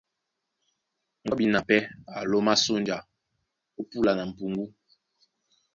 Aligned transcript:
Gɔ́bina 1.27 1.59
pɛ́ 1.67 1.79
á 2.15 2.17
lómá 2.31 2.53
sónja 2.65 2.97
ó 3.79 3.81
púla 3.89 4.11
ná 4.17 4.23
m̀puŋgú. 4.29 4.65